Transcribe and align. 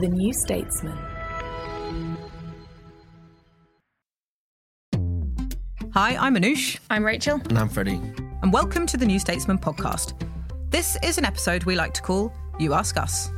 The 0.00 0.06
New 0.06 0.32
Statesman. 0.32 0.96
Hi, 5.92 6.14
I'm 6.14 6.36
Anoosh. 6.36 6.78
I'm 6.88 7.04
Rachel. 7.04 7.40
And 7.48 7.58
I'm 7.58 7.68
Freddie. 7.68 8.00
And 8.42 8.52
welcome 8.52 8.86
to 8.86 8.96
the 8.96 9.04
New 9.04 9.18
Statesman 9.18 9.58
podcast. 9.58 10.12
This 10.70 10.96
is 11.02 11.18
an 11.18 11.24
episode 11.24 11.64
we 11.64 11.74
like 11.74 11.94
to 11.94 12.02
call 12.02 12.32
You 12.60 12.74
Ask 12.74 12.96
Us. 12.96 13.30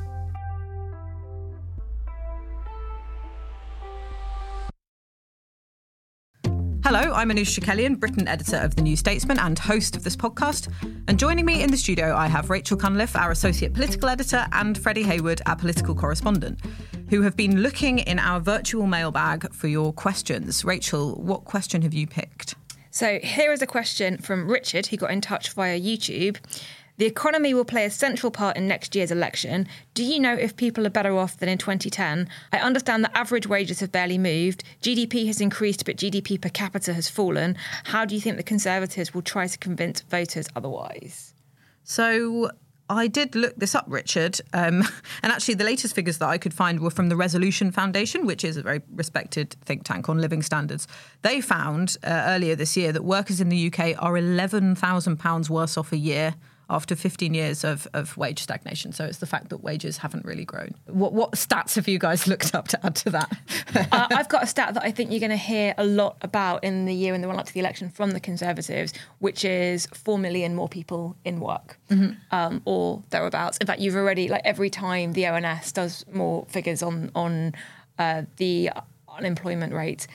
I'm 7.21 7.29
Anoosh 7.29 7.61
Chakelian, 7.61 8.01
Britain 8.01 8.27
editor 8.27 8.57
of 8.57 8.77
The 8.77 8.81
New 8.81 8.97
Statesman 8.97 9.39
and 9.39 9.59
host 9.59 9.95
of 9.95 10.05
this 10.05 10.17
podcast. 10.17 10.73
And 11.07 11.19
joining 11.19 11.45
me 11.45 11.63
in 11.63 11.71
the 11.71 11.77
studio, 11.77 12.17
I 12.17 12.29
have 12.29 12.49
Rachel 12.49 12.79
Cunliffe, 12.79 13.15
our 13.15 13.31
associate 13.31 13.75
political 13.75 14.09
editor, 14.09 14.47
and 14.53 14.79
Freddie 14.79 15.03
Hayward, 15.03 15.43
our 15.45 15.55
political 15.55 15.95
correspondent, 15.95 16.61
who 17.11 17.21
have 17.21 17.37
been 17.37 17.61
looking 17.61 17.99
in 17.99 18.19
our 18.19 18.41
virtual 18.41 18.87
mailbag 18.87 19.53
for 19.53 19.69
your 19.69 19.93
questions. 19.93 20.65
Rachel, 20.65 21.15
what 21.17 21.45
question 21.45 21.83
have 21.83 21.93
you 21.93 22.07
picked? 22.07 22.55
So 22.91 23.19
here 23.19 23.53
is 23.53 23.61
a 23.61 23.67
question 23.67 24.17
from 24.17 24.51
Richard, 24.51 24.87
who 24.87 24.97
got 24.97 25.11
in 25.11 25.21
touch 25.21 25.53
via 25.53 25.79
YouTube. 25.79 26.39
The 27.01 27.07
economy 27.07 27.55
will 27.55 27.65
play 27.65 27.87
a 27.87 27.91
central 27.91 28.31
part 28.31 28.59
in 28.59 28.69
next 28.69 28.95
year's 28.95 29.11
election. 29.11 29.67
Do 29.95 30.05
you 30.05 30.21
know 30.21 30.35
if 30.35 30.55
people 30.55 30.87
are 30.87 30.91
better 30.91 31.17
off 31.17 31.39
than 31.39 31.49
in 31.49 31.57
2010? 31.57 32.29
I 32.53 32.59
understand 32.59 33.05
that 33.05 33.17
average 33.17 33.47
wages 33.47 33.81
have 33.81 33.91
barely 33.91 34.19
moved. 34.19 34.65
GDP 34.83 35.27
has 35.27 35.41
increased, 35.41 35.87
but 35.87 35.97
GDP 35.97 36.39
per 36.39 36.51
capita 36.51 36.93
has 36.93 37.09
fallen. 37.09 37.57
How 37.85 38.05
do 38.05 38.15
you 38.15 38.21
think 38.21 38.37
the 38.37 38.43
Conservatives 38.43 39.15
will 39.15 39.23
try 39.23 39.47
to 39.47 39.57
convince 39.57 40.03
voters 40.03 40.47
otherwise? 40.55 41.33
So 41.85 42.51
I 42.91 43.07
did 43.07 43.35
look 43.35 43.57
this 43.57 43.75
up, 43.75 43.87
Richard, 43.89 44.39
um, 44.53 44.83
and 45.23 45.33
actually 45.33 45.55
the 45.55 45.65
latest 45.65 45.95
figures 45.95 46.19
that 46.19 46.29
I 46.29 46.37
could 46.37 46.53
find 46.53 46.81
were 46.81 46.91
from 46.91 47.09
the 47.09 47.17
Resolution 47.17 47.73
Foundation, 47.73 48.27
which 48.27 48.45
is 48.45 48.59
a 48.59 48.63
very 48.63 48.83
respected 48.95 49.57
think 49.65 49.85
tank 49.85 50.11
on 50.11 50.21
living 50.21 50.43
standards. 50.43 50.87
They 51.23 51.41
found 51.41 51.97
uh, 52.05 52.25
earlier 52.27 52.57
this 52.57 52.77
year 52.77 52.93
that 52.93 53.05
workers 53.05 53.41
in 53.41 53.49
the 53.49 53.69
UK 53.69 53.95
are 53.99 54.13
£11,000 54.13 55.49
worse 55.49 55.79
off 55.79 55.93
a 55.93 55.97
year 55.97 56.35
after 56.71 56.95
15 56.95 57.35
years 57.35 57.65
of, 57.65 57.89
of 57.93 58.17
wage 58.17 58.41
stagnation. 58.43 58.93
So 58.93 59.05
it's 59.05 59.19
the 59.19 59.27
fact 59.27 59.51
that 59.51 59.59
wages 59.59 59.99
haven't 59.99 60.25
really 60.25 60.45
grown. 60.45 60.75
What, 60.87 61.13
what 61.13 61.33
stats 61.33 61.75
have 61.75 61.89
you 61.89 61.99
guys 61.99 62.27
looked 62.29 62.55
up 62.55 62.69
to 62.69 62.87
add 62.87 62.95
to 62.97 63.11
that? 63.11 63.37
uh, 63.93 64.07
I've 64.11 64.29
got 64.29 64.45
a 64.45 64.47
stat 64.47 64.75
that 64.75 64.85
I 64.85 64.93
think 64.93 65.11
you're 65.11 65.21
going 65.21 65.31
to 65.31 65.37
hear 65.37 65.75
a 65.77 65.85
lot 65.85 66.17
about 66.23 66.65
in 66.65 66.87
the 66.87 66.95
year 66.95 67.15
in 67.15 67.21
the 67.21 67.29
run 67.29 67.39
up 67.39 67.47
to 67.47 67.53
the 67.53 67.61
election 67.61 67.91
from 67.91 68.13
the 68.13 68.21
Conservatives, 68.21 68.95
which 69.19 69.45
is 69.45 69.87
4 69.93 70.19
million 70.19 70.55
more 70.55 70.69
people 70.69 71.17
in 71.25 71.41
work 71.41 71.79
mm-hmm. 71.91 72.13
um, 72.31 72.63
or 72.65 73.03
thereabouts. 73.11 73.59
In 73.59 73.67
fact, 73.67 73.81
you've 73.81 73.97
already, 73.97 74.29
like 74.29 74.43
every 74.45 74.71
time 74.71 75.13
the 75.13 75.27
ONS 75.27 75.73
does 75.73 76.05
more 76.13 76.47
figures 76.49 76.83
on, 76.83 77.11
on 77.15 77.55
uh, 77.99 78.23
the 78.37 78.71
unemployment 79.09 79.75
rate, 79.75 80.07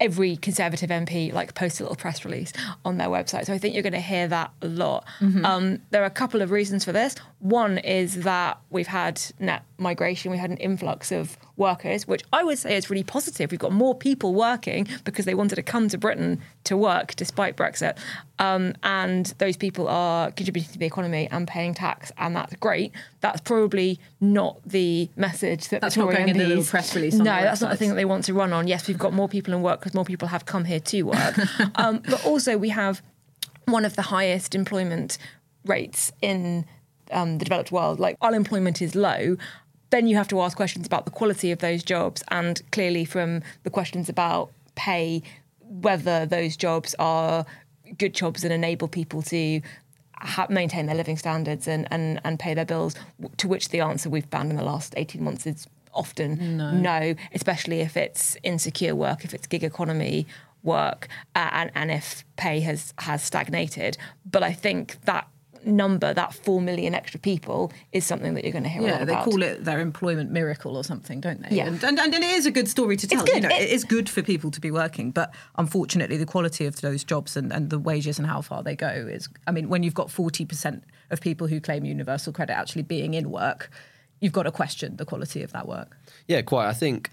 every 0.00 0.36
Conservative 0.36 0.90
MP 0.90 1.32
like 1.32 1.54
post 1.54 1.80
a 1.80 1.84
little 1.84 1.96
press 1.96 2.24
release 2.24 2.52
on 2.84 2.96
their 2.96 3.08
website. 3.08 3.46
So 3.46 3.52
I 3.52 3.58
think 3.58 3.74
you're 3.74 3.82
going 3.82 3.92
to 3.92 4.00
hear 4.00 4.26
that 4.28 4.50
a 4.62 4.66
lot. 4.66 5.06
Mm-hmm. 5.20 5.44
Um, 5.44 5.82
there 5.90 6.02
are 6.02 6.06
a 6.06 6.10
couple 6.10 6.42
of 6.42 6.50
reasons 6.50 6.84
for 6.84 6.92
this. 6.92 7.14
One 7.40 7.78
is 7.78 8.22
that 8.22 8.58
we've 8.70 8.86
had 8.86 9.20
net 9.38 9.64
migration, 9.78 10.30
we 10.30 10.38
had 10.38 10.50
an 10.50 10.56
influx 10.56 11.12
of 11.12 11.36
workers, 11.60 12.08
which 12.08 12.22
I 12.32 12.42
would 12.42 12.58
say 12.58 12.76
is 12.76 12.90
really 12.90 13.04
positive. 13.04 13.52
We've 13.52 13.60
got 13.60 13.70
more 13.70 13.94
people 13.94 14.34
working 14.34 14.88
because 15.04 15.26
they 15.26 15.34
wanted 15.34 15.56
to 15.56 15.62
come 15.62 15.88
to 15.88 15.98
Britain 15.98 16.40
to 16.64 16.76
work 16.76 17.14
despite 17.14 17.56
Brexit. 17.56 17.96
Um, 18.40 18.74
and 18.82 19.26
those 19.38 19.56
people 19.56 19.86
are 19.86 20.32
contributing 20.32 20.72
to 20.72 20.78
the 20.78 20.86
economy 20.86 21.28
and 21.30 21.46
paying 21.46 21.74
tax, 21.74 22.10
and 22.18 22.34
that's 22.34 22.56
great. 22.56 22.92
That's 23.20 23.40
probably 23.42 24.00
not 24.20 24.58
the 24.64 25.08
message 25.14 25.68
that 25.68 25.82
that's 25.82 25.94
the 25.94 26.00
Tory 26.00 26.14
not 26.14 26.18
going 26.26 26.28
MPs, 26.28 26.32
in 26.32 26.38
the 26.38 26.48
little 26.48 26.64
press 26.64 26.96
release. 26.96 27.14
no, 27.14 27.24
that's 27.24 27.60
not 27.60 27.70
the 27.70 27.76
thing 27.76 27.90
that 27.90 27.96
they 27.96 28.06
want 28.06 28.24
to 28.24 28.34
run 28.34 28.52
on. 28.52 28.66
Yes, 28.66 28.88
we've 28.88 28.98
got 28.98 29.12
more 29.12 29.28
people 29.28 29.54
in 29.54 29.62
work 29.62 29.80
because 29.80 29.94
more 29.94 30.04
people 30.04 30.28
have 30.28 30.46
come 30.46 30.64
here 30.64 30.80
to 30.80 31.02
work, 31.02 31.38
um, 31.76 32.02
but 32.08 32.24
also 32.24 32.56
we 32.56 32.70
have 32.70 33.02
one 33.66 33.84
of 33.84 33.94
the 33.94 34.02
highest 34.02 34.54
employment 34.54 35.18
rates 35.66 36.10
in 36.22 36.64
um, 37.12 37.38
the 37.38 37.44
developed 37.44 37.70
world. 37.70 38.00
Like 38.00 38.16
our 38.20 38.28
unemployment 38.28 38.80
is 38.80 38.94
low, 38.94 39.36
then 39.90 40.06
you 40.06 40.16
have 40.16 40.28
to 40.28 40.40
ask 40.40 40.56
questions 40.56 40.86
about 40.86 41.04
the 41.04 41.10
quality 41.10 41.50
of 41.52 41.58
those 41.58 41.82
jobs, 41.82 42.22
and 42.28 42.62
clearly 42.72 43.04
from 43.04 43.42
the 43.64 43.70
questions 43.70 44.08
about 44.08 44.50
pay, 44.74 45.22
whether 45.60 46.26
those 46.26 46.56
jobs 46.56 46.94
are 46.98 47.44
good 47.98 48.14
jobs 48.14 48.44
and 48.44 48.52
enable 48.52 48.88
people 48.88 49.22
to 49.22 49.60
ha- 50.14 50.46
maintain 50.48 50.86
their 50.86 50.94
living 50.94 51.16
standards 51.16 51.66
and, 51.66 51.86
and, 51.90 52.20
and 52.24 52.38
pay 52.38 52.54
their 52.54 52.64
bills, 52.64 52.94
to 53.36 53.48
which 53.48 53.70
the 53.70 53.80
answer 53.80 54.08
we've 54.08 54.26
found 54.26 54.50
in 54.50 54.56
the 54.56 54.64
last 54.64 54.94
18 54.96 55.22
months 55.22 55.46
is 55.46 55.66
often 55.92 56.56
no, 56.56 56.70
no 56.70 57.14
especially 57.34 57.80
if 57.80 57.96
it's 57.96 58.36
insecure 58.42 58.94
work, 58.94 59.24
if 59.24 59.34
it's 59.34 59.46
gig 59.46 59.64
economy 59.64 60.26
work, 60.62 61.08
uh, 61.34 61.48
and, 61.52 61.70
and 61.74 61.90
if 61.90 62.24
pay 62.36 62.60
has, 62.60 62.94
has 62.98 63.22
stagnated. 63.22 63.96
But 64.30 64.42
I 64.42 64.52
think 64.52 65.00
that 65.04 65.26
number, 65.64 66.14
that 66.14 66.34
four 66.34 66.60
million 66.60 66.94
extra 66.94 67.20
people, 67.20 67.72
is 67.92 68.06
something 68.06 68.34
that 68.34 68.44
you're 68.44 68.52
going 68.52 68.64
to 68.64 68.70
hear. 68.70 68.82
Yeah, 68.82 69.04
they 69.04 69.14
call 69.14 69.42
it 69.42 69.64
their 69.64 69.80
employment 69.80 70.30
miracle 70.30 70.76
or 70.76 70.84
something, 70.84 71.20
don't 71.20 71.42
they? 71.42 71.56
Yeah, 71.56 71.66
and, 71.66 71.82
and, 71.82 71.98
and 71.98 72.14
it 72.14 72.22
is 72.22 72.46
a 72.46 72.50
good 72.50 72.68
story 72.68 72.96
to 72.96 73.06
tell. 73.06 73.26
You 73.26 73.40
know, 73.40 73.48
it, 73.48 73.62
it 73.62 73.70
is 73.70 73.84
good 73.84 74.08
for 74.08 74.22
people 74.22 74.50
to 74.50 74.60
be 74.60 74.70
working, 74.70 75.10
but 75.10 75.34
unfortunately, 75.56 76.16
the 76.16 76.26
quality 76.26 76.66
of 76.66 76.80
those 76.80 77.04
jobs 77.04 77.36
and, 77.36 77.52
and 77.52 77.70
the 77.70 77.78
wages 77.78 78.18
and 78.18 78.26
how 78.26 78.40
far 78.40 78.62
they 78.62 78.76
go 78.76 78.88
is. 78.88 79.28
I 79.46 79.52
mean, 79.52 79.68
when 79.68 79.82
you've 79.82 79.94
got 79.94 80.10
forty 80.10 80.44
percent 80.44 80.84
of 81.10 81.20
people 81.20 81.46
who 81.46 81.60
claim 81.60 81.84
universal 81.84 82.32
credit 82.32 82.56
actually 82.56 82.82
being 82.82 83.14
in 83.14 83.30
work, 83.30 83.70
you've 84.20 84.32
got 84.32 84.44
to 84.44 84.52
question 84.52 84.96
the 84.96 85.04
quality 85.04 85.42
of 85.42 85.52
that 85.52 85.66
work. 85.66 85.96
Yeah, 86.28 86.42
quite. 86.42 86.68
I 86.68 86.72
think 86.72 87.10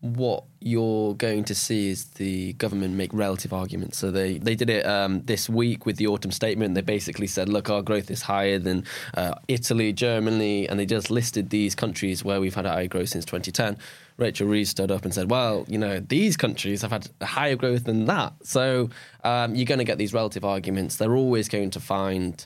what 0.00 0.44
you're 0.60 1.14
going 1.14 1.44
to 1.44 1.54
see 1.54 1.90
is 1.90 2.06
the 2.12 2.54
government 2.54 2.94
make 2.94 3.12
relative 3.12 3.52
arguments. 3.52 3.98
So 3.98 4.10
they, 4.10 4.38
they 4.38 4.54
did 4.54 4.70
it 4.70 4.86
um, 4.86 5.20
this 5.22 5.46
week 5.48 5.84
with 5.84 5.96
the 5.96 6.06
autumn 6.06 6.30
statement. 6.30 6.74
They 6.74 6.80
basically 6.80 7.26
said, 7.26 7.50
look, 7.50 7.68
our 7.68 7.82
growth 7.82 8.10
is 8.10 8.22
higher 8.22 8.58
than 8.58 8.84
uh, 9.14 9.34
Italy, 9.46 9.92
Germany, 9.92 10.66
and 10.66 10.80
they 10.80 10.86
just 10.86 11.10
listed 11.10 11.50
these 11.50 11.74
countries 11.74 12.24
where 12.24 12.40
we've 12.40 12.54
had 12.54 12.64
higher 12.64 12.86
growth 12.86 13.10
since 13.10 13.26
2010. 13.26 13.76
Rachel 14.16 14.48
Reeves 14.48 14.70
stood 14.70 14.90
up 14.90 15.04
and 15.04 15.12
said, 15.12 15.30
well, 15.30 15.66
you 15.68 15.78
know, 15.78 16.00
these 16.00 16.36
countries 16.36 16.80
have 16.80 16.92
had 16.92 17.08
higher 17.22 17.56
growth 17.56 17.84
than 17.84 18.06
that. 18.06 18.32
So 18.42 18.88
um, 19.22 19.54
you're 19.54 19.66
going 19.66 19.78
to 19.78 19.84
get 19.84 19.98
these 19.98 20.14
relative 20.14 20.46
arguments. 20.46 20.96
They're 20.96 21.16
always 21.16 21.48
going 21.48 21.70
to 21.70 21.80
find 21.80 22.44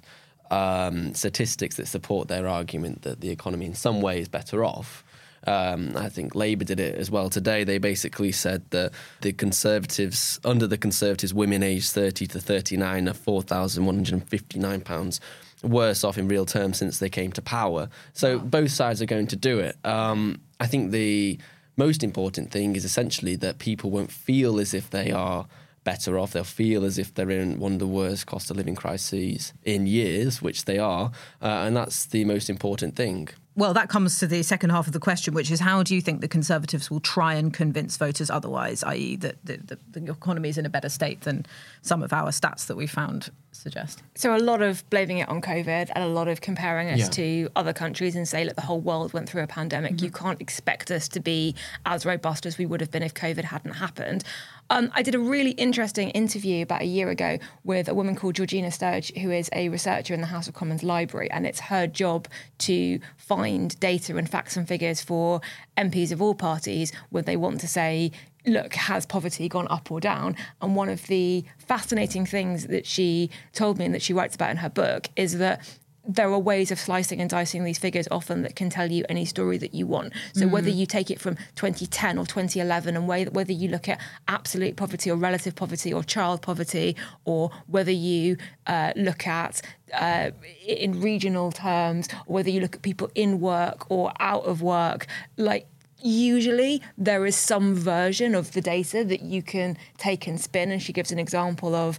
um, 0.50 1.14
statistics 1.14 1.76
that 1.76 1.86
support 1.86 2.26
their 2.26 2.48
argument 2.48 3.02
that 3.02 3.20
the 3.20 3.30
economy 3.30 3.66
in 3.66 3.74
some 3.74 4.00
way 4.00 4.20
is 4.20 4.28
better 4.28 4.64
off. 4.64 5.04
Um, 5.46 5.92
I 5.96 6.08
think 6.08 6.34
Labour 6.34 6.64
did 6.64 6.80
it 6.80 6.96
as 6.96 7.10
well 7.10 7.30
today. 7.30 7.64
They 7.64 7.78
basically 7.78 8.32
said 8.32 8.68
that 8.70 8.92
the 9.20 9.32
Conservatives, 9.32 10.40
under 10.44 10.66
the 10.66 10.78
Conservatives, 10.78 11.34
women 11.34 11.62
aged 11.62 11.92
30 11.92 12.26
to 12.28 12.40
39 12.40 13.08
are 13.08 13.12
£4,159 13.12 15.20
worse 15.62 16.04
off 16.04 16.18
in 16.18 16.28
real 16.28 16.46
terms 16.46 16.78
since 16.78 16.98
they 16.98 17.08
came 17.08 17.32
to 17.32 17.42
power. 17.42 17.88
So 18.12 18.38
wow. 18.38 18.44
both 18.44 18.70
sides 18.70 19.02
are 19.02 19.06
going 19.06 19.26
to 19.28 19.36
do 19.36 19.58
it. 19.58 19.76
Um, 19.84 20.40
I 20.60 20.66
think 20.66 20.90
the 20.90 21.38
most 21.76 22.02
important 22.02 22.50
thing 22.50 22.76
is 22.76 22.84
essentially 22.84 23.36
that 23.36 23.58
people 23.58 23.90
won't 23.90 24.12
feel 24.12 24.60
as 24.60 24.74
if 24.74 24.90
they 24.90 25.10
are 25.10 25.46
better 25.82 26.18
off. 26.18 26.32
They'll 26.32 26.44
feel 26.44 26.84
as 26.84 26.98
if 26.98 27.14
they're 27.14 27.30
in 27.30 27.58
one 27.58 27.74
of 27.74 27.78
the 27.78 27.86
worst 27.86 28.26
cost 28.26 28.50
of 28.50 28.56
living 28.56 28.74
crises 28.74 29.52
in 29.64 29.86
years, 29.86 30.40
which 30.40 30.64
they 30.64 30.78
are. 30.78 31.10
Uh, 31.42 31.46
and 31.46 31.76
that's 31.76 32.06
the 32.06 32.24
most 32.24 32.48
important 32.48 32.96
thing. 32.96 33.28
Well, 33.56 33.72
that 33.74 33.88
comes 33.88 34.18
to 34.18 34.26
the 34.26 34.42
second 34.42 34.70
half 34.70 34.88
of 34.88 34.92
the 34.92 34.98
question, 34.98 35.32
which 35.32 35.50
is 35.50 35.60
how 35.60 35.84
do 35.84 35.94
you 35.94 36.00
think 36.00 36.20
the 36.20 36.28
Conservatives 36.28 36.90
will 36.90 37.00
try 37.00 37.34
and 37.34 37.54
convince 37.54 37.96
voters 37.96 38.28
otherwise, 38.28 38.82
i.e., 38.82 39.14
that 39.16 39.36
the, 39.44 39.58
the, 39.58 40.00
the 40.00 40.10
economy 40.10 40.48
is 40.48 40.58
in 40.58 40.66
a 40.66 40.70
better 40.70 40.88
state 40.88 41.20
than 41.20 41.46
some 41.80 42.02
of 42.02 42.12
our 42.12 42.30
stats 42.30 42.66
that 42.66 42.76
we 42.76 42.88
found 42.88 43.30
suggest? 43.56 44.02
So 44.14 44.36
a 44.36 44.38
lot 44.38 44.62
of 44.62 44.88
blaming 44.90 45.18
it 45.18 45.28
on 45.28 45.40
COVID 45.40 45.90
and 45.94 46.04
a 46.04 46.08
lot 46.08 46.28
of 46.28 46.40
comparing 46.40 46.88
us 46.90 46.98
Yeah. 47.00 47.08
to 47.08 47.48
other 47.56 47.72
countries 47.72 48.16
and 48.16 48.26
say, 48.28 48.44
look, 48.44 48.56
the 48.56 48.62
whole 48.62 48.80
world 48.80 49.12
went 49.12 49.28
through 49.28 49.42
a 49.42 49.46
pandemic. 49.46 50.02
You 50.02 50.10
can't 50.10 50.40
expect 50.40 50.90
us 50.90 51.08
to 51.08 51.20
be 51.20 51.54
as 51.86 52.04
robust 52.06 52.46
as 52.46 52.58
we 52.58 52.66
would 52.66 52.80
have 52.80 52.90
been 52.90 53.02
if 53.02 53.14
COVID 53.14 53.44
hadn't 53.44 53.74
happened. 53.74 54.24
Um, 54.70 54.90
I 54.94 55.02
did 55.02 55.14
a 55.14 55.18
really 55.18 55.50
interesting 55.52 56.08
interview 56.10 56.62
about 56.62 56.80
a 56.82 56.86
year 56.86 57.10
ago 57.10 57.38
with 57.64 57.86
a 57.88 57.94
woman 57.94 58.16
called 58.16 58.34
Georgina 58.36 58.70
Sturge, 58.70 59.12
who 59.18 59.30
is 59.30 59.50
a 59.52 59.68
researcher 59.68 60.14
in 60.14 60.20
the 60.22 60.28
House 60.28 60.48
of 60.48 60.54
Commons 60.54 60.82
Library, 60.82 61.30
and 61.30 61.46
it's 61.46 61.60
her 61.60 61.86
job 61.86 62.26
to 62.58 62.98
find 63.18 63.78
data 63.78 64.16
and 64.16 64.28
facts 64.28 64.56
and 64.56 64.66
figures 64.66 65.02
for 65.02 65.42
MPs 65.76 66.12
of 66.12 66.22
all 66.22 66.34
parties 66.34 66.92
when 67.10 67.24
they 67.24 67.36
want 67.36 67.60
to 67.60 67.68
say, 67.68 68.10
look, 68.46 68.74
has 68.74 69.06
poverty 69.06 69.48
gone 69.48 69.66
up 69.70 69.90
or 69.90 70.00
down? 70.00 70.36
And 70.60 70.76
one 70.76 70.88
of 70.88 71.06
the 71.06 71.44
fascinating 71.58 72.26
things 72.26 72.66
that 72.68 72.86
she 72.86 73.30
told 73.52 73.78
me 73.78 73.84
and 73.84 73.94
that 73.94 74.02
she 74.02 74.12
writes 74.12 74.34
about 74.34 74.50
in 74.50 74.58
her 74.58 74.70
book 74.70 75.08
is 75.16 75.38
that 75.38 75.78
there 76.06 76.30
are 76.30 76.38
ways 76.38 76.70
of 76.70 76.78
slicing 76.78 77.20
and 77.20 77.30
dicing 77.30 77.64
these 77.64 77.78
figures 77.78 78.06
often 78.10 78.42
that 78.42 78.54
can 78.54 78.68
tell 78.68 78.90
you 78.92 79.04
any 79.08 79.24
story 79.24 79.56
that 79.56 79.74
you 79.74 79.86
want. 79.86 80.12
So 80.34 80.46
whether 80.46 80.68
you 80.68 80.84
take 80.84 81.10
it 81.10 81.18
from 81.18 81.36
2010 81.54 82.18
or 82.18 82.26
2011 82.26 82.94
and 82.96 83.08
way- 83.08 83.24
whether 83.24 83.52
you 83.52 83.68
look 83.68 83.88
at 83.88 83.98
absolute 84.28 84.76
poverty 84.76 85.10
or 85.10 85.16
relative 85.16 85.54
poverty 85.54 85.94
or 85.94 86.04
child 86.04 86.42
poverty 86.42 86.94
or 87.24 87.50
whether 87.68 87.90
you 87.90 88.36
uh, 88.66 88.92
look 88.96 89.26
at 89.26 89.62
uh, 89.94 90.30
in 90.66 91.00
regional 91.00 91.50
terms 91.52 92.08
or 92.26 92.34
whether 92.34 92.50
you 92.50 92.60
look 92.60 92.74
at 92.74 92.82
people 92.82 93.10
in 93.14 93.40
work 93.40 93.90
or 93.90 94.12
out 94.20 94.44
of 94.44 94.60
work, 94.60 95.06
like 95.38 95.66
usually 96.04 96.82
there 96.98 97.24
is 97.26 97.34
some 97.34 97.74
version 97.74 98.34
of 98.34 98.52
the 98.52 98.60
data 98.60 99.04
that 99.04 99.22
you 99.22 99.42
can 99.42 99.76
take 99.98 100.26
and 100.26 100.40
spin. 100.40 100.70
And 100.70 100.80
she 100.80 100.92
gives 100.92 101.10
an 101.10 101.18
example 101.18 101.74
of 101.74 101.98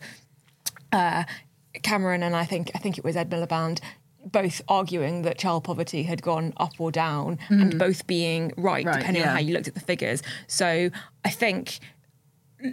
uh, 0.92 1.24
Cameron 1.81 2.24
and 2.24 2.36
I 2.36 2.46
think 2.46 2.72
I 2.74 2.78
think 2.78 2.98
it 2.98 3.04
was 3.04 3.18
Ed 3.18 3.30
Miliband 3.30 3.81
both 4.31 4.62
arguing 4.68 5.22
that 5.22 5.38
child 5.38 5.63
poverty 5.63 6.04
had 6.04 6.22
gone 6.22 6.52
up 6.57 6.74
or 6.80 6.92
down 6.92 7.38
and 7.50 7.78
both 7.78 8.07
being 8.07 8.52
right, 8.57 8.84
Right, 8.84 8.98
depending 8.98 9.22
yeah. 9.22 9.30
on 9.30 9.36
how 9.36 9.42
you 9.42 9.54
looked 9.54 9.68
at 9.68 9.75
the 9.75 9.81
figures. 9.81 10.24
So 10.48 10.90
I 11.24 11.30
think 11.30 11.80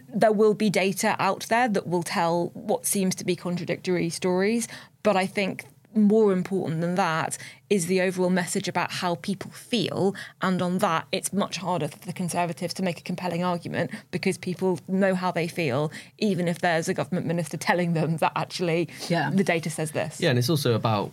there 0.08 0.32
will 0.32 0.54
be 0.54 0.70
data 0.70 1.14
out 1.18 1.46
there 1.48 1.68
that 1.68 1.86
will 1.86 2.02
tell 2.02 2.50
what 2.54 2.86
seems 2.86 3.14
to 3.16 3.24
be 3.26 3.36
contradictory 3.36 4.08
stories, 4.08 4.66
but 5.02 5.14
I 5.16 5.26
think 5.26 5.66
more 5.94 6.32
important 6.32 6.80
than 6.80 6.94
that 6.96 7.38
is 7.70 7.86
the 7.86 8.00
overall 8.00 8.30
message 8.30 8.68
about 8.68 8.90
how 8.92 9.16
people 9.16 9.50
feel. 9.50 10.14
And 10.40 10.60
on 10.60 10.78
that, 10.78 11.06
it's 11.12 11.32
much 11.32 11.56
harder 11.58 11.88
for 11.88 11.98
the 11.98 12.12
Conservatives 12.12 12.74
to 12.74 12.82
make 12.82 12.98
a 12.98 13.02
compelling 13.02 13.42
argument 13.44 13.90
because 14.10 14.36
people 14.38 14.78
know 14.88 15.14
how 15.14 15.30
they 15.30 15.48
feel, 15.48 15.90
even 16.18 16.48
if 16.48 16.58
there's 16.60 16.88
a 16.88 16.94
government 16.94 17.26
minister 17.26 17.56
telling 17.56 17.94
them 17.94 18.18
that 18.18 18.32
actually 18.36 18.88
Yeah. 19.08 19.30
the 19.30 19.44
data 19.44 19.70
says 19.70 19.92
this. 19.92 20.20
Yeah, 20.20 20.30
and 20.30 20.38
it's 20.38 20.50
also 20.50 20.74
about 20.74 21.12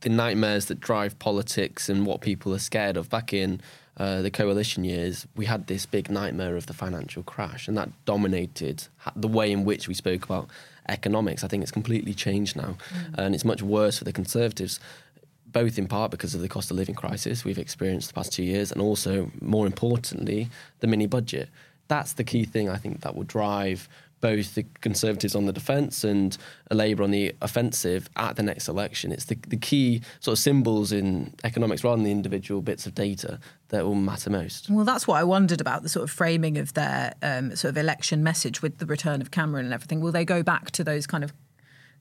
the 0.00 0.08
nightmares 0.08 0.66
that 0.66 0.80
drive 0.80 1.18
politics 1.18 1.88
and 1.88 2.06
what 2.06 2.20
people 2.20 2.54
are 2.54 2.58
scared 2.60 2.96
of. 2.96 3.10
Back 3.10 3.32
in 3.32 3.60
uh, 3.96 4.22
the 4.22 4.30
coalition 4.30 4.84
years, 4.84 5.26
we 5.34 5.46
had 5.46 5.66
this 5.66 5.84
big 5.84 6.08
nightmare 6.08 6.54
of 6.56 6.66
the 6.66 6.72
financial 6.72 7.24
crash, 7.24 7.66
and 7.66 7.76
that 7.76 7.88
dominated 8.04 8.84
the 9.16 9.26
way 9.26 9.50
in 9.50 9.64
which 9.64 9.88
we 9.88 9.94
spoke 9.94 10.24
about 10.24 10.48
economics. 10.88 11.44
I 11.44 11.48
think 11.48 11.62
it's 11.62 11.72
completely 11.72 12.14
changed 12.14 12.56
now, 12.56 12.76
mm. 12.90 13.14
and 13.18 13.34
it's 13.34 13.44
much 13.44 13.62
worse 13.62 13.98
for 13.98 14.04
the 14.04 14.12
Conservatives. 14.12 14.80
Both 15.50 15.78
in 15.78 15.88
part 15.88 16.10
because 16.10 16.34
of 16.34 16.42
the 16.42 16.48
cost 16.48 16.70
of 16.70 16.76
living 16.76 16.94
crisis 16.94 17.42
we've 17.42 17.58
experienced 17.58 18.08
the 18.08 18.14
past 18.14 18.32
two 18.32 18.42
years, 18.42 18.70
and 18.70 18.82
also, 18.82 19.30
more 19.40 19.66
importantly, 19.66 20.48
the 20.80 20.86
mini 20.86 21.06
budget. 21.06 21.48
That's 21.88 22.12
the 22.12 22.24
key 22.24 22.44
thing 22.44 22.68
I 22.68 22.76
think 22.76 23.00
that 23.00 23.16
will 23.16 23.24
drive 23.24 23.88
both 24.20 24.54
the 24.54 24.64
Conservatives 24.80 25.34
on 25.34 25.46
the 25.46 25.52
defence 25.52 26.04
and 26.04 26.36
Labour 26.70 27.02
on 27.02 27.10
the 27.10 27.34
offensive 27.40 28.08
at 28.16 28.36
the 28.36 28.42
next 28.42 28.68
election. 28.68 29.12
It's 29.12 29.26
the, 29.26 29.36
the 29.46 29.56
key 29.56 30.02
sort 30.20 30.36
of 30.36 30.38
symbols 30.38 30.92
in 30.92 31.34
economics 31.44 31.84
rather 31.84 31.96
than 31.96 32.04
the 32.04 32.10
individual 32.10 32.60
bits 32.60 32.86
of 32.86 32.94
data 32.94 33.38
that 33.68 33.84
will 33.84 33.94
matter 33.94 34.30
most. 34.30 34.70
Well, 34.70 34.84
that's 34.84 35.06
what 35.06 35.16
I 35.16 35.24
wondered 35.24 35.60
about 35.60 35.82
the 35.82 35.88
sort 35.88 36.04
of 36.04 36.10
framing 36.10 36.58
of 36.58 36.74
their 36.74 37.14
um, 37.22 37.54
sort 37.54 37.70
of 37.70 37.76
election 37.76 38.22
message 38.22 38.62
with 38.62 38.78
the 38.78 38.86
return 38.86 39.20
of 39.20 39.30
Cameron 39.30 39.66
and 39.66 39.74
everything. 39.74 40.00
Will 40.00 40.12
they 40.12 40.24
go 40.24 40.42
back 40.42 40.70
to 40.72 40.84
those 40.84 41.06
kind 41.06 41.22
of 41.22 41.32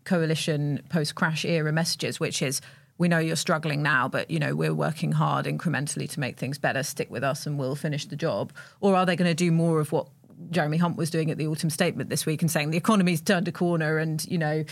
coalition 0.07 0.81
post 0.89 1.13
crash 1.13 1.45
era 1.45 1.71
messages, 1.71 2.19
which 2.19 2.41
is 2.41 2.61
we 2.97 3.07
know 3.07 3.19
you're 3.19 3.35
struggling 3.35 3.83
now, 3.83 4.07
but 4.07 4.31
you 4.31 4.39
know 4.39 4.55
we're 4.55 4.73
working 4.73 5.11
hard 5.11 5.45
incrementally 5.45 6.09
to 6.09 6.19
make 6.19 6.37
things 6.37 6.57
better. 6.57 6.81
Stick 6.81 7.11
with 7.11 7.23
us, 7.23 7.45
and 7.45 7.59
we'll 7.59 7.75
finish 7.75 8.05
the 8.05 8.15
job. 8.15 8.51
Or 8.79 8.95
are 8.95 9.05
they 9.05 9.15
going 9.15 9.29
to 9.29 9.35
do 9.35 9.51
more 9.51 9.79
of 9.79 9.91
what 9.91 10.07
Jeremy 10.51 10.77
Hunt 10.77 10.97
was 10.97 11.09
doing 11.09 11.31
at 11.31 11.37
the 11.37 11.47
autumn 11.47 11.69
statement 11.69 12.09
this 12.09 12.25
week 12.25 12.41
and 12.41 12.49
saying 12.51 12.71
the 12.71 12.77
economy's 12.77 13.21
turned 13.21 13.47
a 13.47 13.51
corner, 13.51 13.97
and 13.97 14.25
you 14.27 14.37
know 14.37 14.63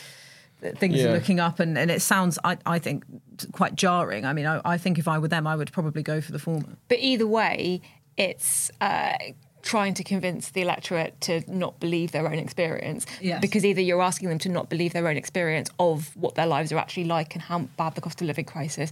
things 0.78 0.96
Yeah. 0.96 1.08
are 1.08 1.12
looking 1.14 1.40
up, 1.40 1.60
and, 1.60 1.78
and 1.78 1.92
it 1.92 2.02
sounds 2.02 2.40
I, 2.44 2.58
I 2.66 2.80
think 2.80 3.04
quite 3.52 3.76
jarring. 3.76 4.26
I 4.26 4.34
mean, 4.34 4.46
I, 4.46 4.62
I 4.66 4.78
think 4.78 4.98
if 4.98 5.08
I 5.08 5.20
were 5.20 5.28
them, 5.28 5.46
I 5.48 5.56
would 5.56 5.72
probably 5.72 6.02
go 6.04 6.22
for 6.22 6.32
the 6.32 6.40
former. 6.40 6.78
But 6.88 7.00
either 7.00 7.28
way, 7.28 7.82
it's 8.18 8.72
uh, 8.82 9.14
trying 9.62 9.94
to 9.96 10.04
convince 10.04 10.50
the 10.52 10.62
electorate 10.62 11.20
to 11.22 11.42
not 11.48 11.80
believe 11.80 12.12
their 12.12 12.26
own 12.28 12.40
experience. 12.40 13.06
Yes. 13.20 13.42
Because 13.42 13.66
either 13.66 13.82
you're 13.82 14.02
asking 14.02 14.30
them 14.30 14.40
to 14.40 14.50
not 14.50 14.70
believe 14.70 14.94
their 14.94 15.08
own 15.08 15.18
experience 15.18 15.70
of 15.80 16.16
what 16.16 16.36
their 16.36 16.46
lives 16.48 16.72
are 16.72 16.78
actually 16.78 17.06
like 17.06 17.36
and 17.36 17.42
how 17.42 17.60
bad 17.78 17.96
the 17.96 18.02
cost 18.02 18.22
of 18.22 18.28
living 18.28 18.46
crisis 18.46 18.92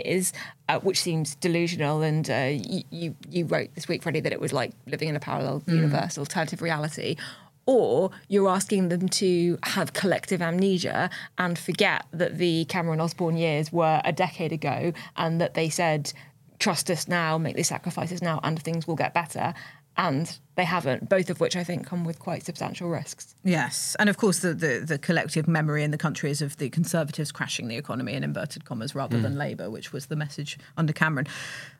is, 0.00 0.32
uh, 0.68 0.80
which 0.80 1.00
seems 1.00 1.34
delusional. 1.36 2.02
And 2.02 2.28
uh, 2.30 2.50
you, 2.50 2.82
you 2.90 3.16
you 3.28 3.44
wrote 3.44 3.74
this 3.74 3.88
week, 3.88 4.02
Freddie, 4.02 4.20
that 4.20 4.32
it 4.32 4.40
was 4.40 4.52
like 4.52 4.72
living 4.86 5.08
in 5.08 5.16
a 5.16 5.20
parallel 5.20 5.62
universe, 5.66 6.18
alternative 6.18 6.62
reality. 6.62 7.16
Or 7.64 8.10
you're 8.28 8.48
asking 8.48 8.88
them 8.88 9.08
to 9.08 9.56
have 9.62 9.92
collective 9.92 10.42
amnesia 10.42 11.10
and 11.38 11.56
forget 11.56 12.06
that 12.12 12.38
the 12.38 12.64
Cameron 12.64 13.00
Osborne 13.00 13.36
years 13.36 13.72
were 13.72 14.00
a 14.04 14.12
decade 14.12 14.52
ago 14.52 14.92
and 15.16 15.40
that 15.40 15.54
they 15.54 15.68
said, 15.68 16.12
trust 16.58 16.90
us 16.90 17.06
now, 17.06 17.38
make 17.38 17.54
these 17.54 17.68
sacrifices 17.68 18.20
now, 18.20 18.40
and 18.42 18.60
things 18.60 18.86
will 18.86 18.96
get 18.96 19.14
better. 19.14 19.54
And 19.96 20.38
they 20.54 20.64
haven't, 20.64 21.08
both 21.08 21.28
of 21.28 21.38
which 21.40 21.54
I 21.54 21.64
think 21.64 21.86
come 21.86 22.04
with 22.04 22.18
quite 22.18 22.44
substantial 22.44 22.88
risks. 22.88 23.34
Yes, 23.44 23.94
and 23.98 24.08
of 24.08 24.16
course 24.16 24.38
the, 24.38 24.54
the, 24.54 24.82
the 24.86 24.98
collective 24.98 25.46
memory 25.46 25.82
in 25.82 25.90
the 25.90 25.98
country 25.98 26.30
is 26.30 26.40
of 26.40 26.56
the 26.56 26.70
Conservatives 26.70 27.30
crashing 27.30 27.68
the 27.68 27.76
economy 27.76 28.14
in 28.14 28.24
inverted 28.24 28.64
commas 28.64 28.94
rather 28.94 29.20
than 29.20 29.36
Labour, 29.36 29.70
which 29.70 29.92
was 29.92 30.06
the 30.06 30.16
message 30.16 30.58
under 30.76 30.92
Cameron. 30.92 31.26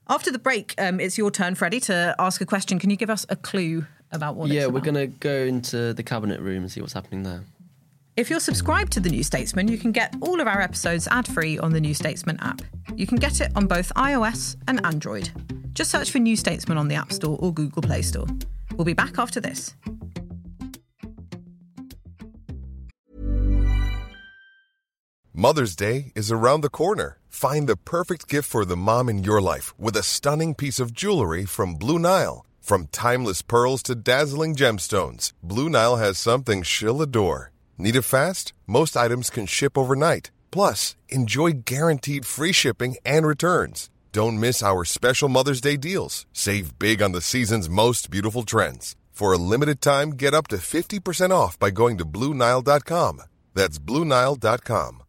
After 0.09 0.31
the 0.31 0.39
break, 0.39 0.75
um, 0.79 1.01
it's 1.01 1.17
your 1.17 1.31
turn, 1.31 1.55
Freddie, 1.55 1.81
to 1.81 2.15
ask 2.19 2.41
a 2.41 2.47
question. 2.47 2.79
Can 2.79 2.91
you 2.91 2.97
give 2.97 3.11
us 3.11 3.25
a 3.29 3.37
clue 3.37 3.87
about 4.11 4.37
what? 4.37 4.51
yeah, 4.51 4.65
it's 4.65 4.73
we're 4.73 4.81
going 4.81 4.95
to 4.95 5.07
go 5.07 5.45
into 5.45 5.95
the 5.95 6.03
cabinet 6.03 6.41
room 6.41 6.63
and 6.63 6.71
see 6.71 6.81
what's 6.81 6.93
happening 6.93 7.23
there. 7.23 7.45
If 8.15 8.29
you're 8.29 8.41
subscribed 8.41 8.93
to 8.93 9.01
The 9.01 9.09
New 9.09 9.23
Statesman, 9.23 9.69
you 9.69 9.79
can 9.79 9.91
get 9.91 10.15
all 10.21 10.39
of 10.39 10.47
our 10.47 10.61
episodes 10.61 11.09
ad 11.09 11.27
free 11.27 11.59
on 11.59 11.73
the 11.73 11.81
New 11.81 11.95
Statesman 11.95 12.39
app. 12.41 12.61
You 12.95 13.07
can 13.07 13.17
get 13.17 13.41
it 13.41 13.51
on 13.57 13.67
both 13.67 13.91
iOS 13.95 14.57
and 14.69 14.85
Android. 14.85 15.31
Just 15.73 15.91
search 15.91 16.11
for 16.11 16.19
New 16.19 16.37
Statesman 16.37 16.79
on 16.79 16.89
the 16.89 16.97
App 16.97 17.13
Store 17.13 17.39
or 17.41 17.53
Google 17.53 17.83
Play 17.83 18.03
Store. 18.03 18.27
We'll 18.77 18.85
be 18.85 18.93
back 18.93 19.19
after 19.19 19.41
this. 19.41 19.75
Mother's 25.35 25.75
Day 25.75 26.13
is 26.15 26.31
around 26.31 26.61
the 26.61 26.69
corner. 26.69 27.19
Find 27.29 27.67
the 27.67 27.77
perfect 27.77 28.29
gift 28.29 28.49
for 28.49 28.67
the 28.67 28.77
mom 28.77 29.09
in 29.09 29.25
your 29.25 29.41
life 29.41 29.73
with 29.79 29.97
a 29.97 30.03
stunning 30.03 30.55
piece 30.55 30.79
of 30.79 30.93
jewelry 30.93 31.47
from 31.47 31.75
Blue 31.75 31.99
Nile. 31.99 32.45
From 32.61 32.89
timeless 32.93 33.41
pearls 33.43 33.83
to 33.85 33.95
dazzling 33.95 34.55
gemstones, 34.55 35.33
Blue 35.43 35.71
Nile 35.71 35.97
has 35.97 36.19
something 36.19 36.63
she'll 36.63 37.01
adore. 37.01 37.51
Need 37.79 37.97
it 37.97 38.03
fast? 38.03 38.53
Most 38.67 38.97
items 38.97 39.31
can 39.31 39.47
ship 39.47 39.77
overnight. 39.79 40.31
Plus, 40.51 40.95
enjoy 41.09 41.53
guaranteed 41.65 42.27
free 42.27 42.53
shipping 42.53 42.97
and 43.05 43.27
returns. 43.27 43.89
Don't 44.13 44.39
miss 44.39 44.63
our 44.63 44.85
special 44.85 45.31
Mother's 45.31 45.63
Day 45.63 45.79
deals. 45.79 46.27
Save 46.35 46.79
big 46.79 47.01
on 47.01 47.13
the 47.13 47.23
season's 47.23 47.71
most 47.71 48.11
beautiful 48.11 48.43
trends. 48.43 48.95
For 49.11 49.33
a 49.33 49.39
limited 49.39 49.81
time, 49.81 50.11
get 50.11 50.35
up 50.35 50.49
to 50.49 50.57
50% 50.57 51.31
off 51.31 51.59
by 51.59 51.71
going 51.71 51.97
to 51.97 52.05
BlueNile.com. 52.05 53.23
That's 53.55 53.79
BlueNile.com. 53.79 55.03